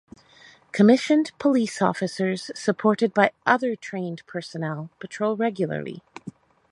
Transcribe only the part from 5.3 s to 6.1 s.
regularly.